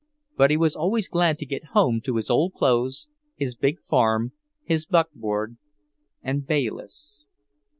[0.35, 4.31] But he was always glad to get home to his old clothes, his big farm,
[4.63, 5.57] his buckboard,
[6.23, 7.25] and Bayliss.